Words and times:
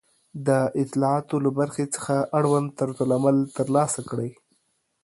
د 0.47 0.49
اطلاعاتو 0.83 1.35
له 1.45 1.51
برخې 1.59 1.85
څخه 1.95 2.15
اړوند 2.39 2.67
طرزالعمل 2.79 3.37
ترلاسه 3.57 4.01
کړئ 4.09 4.31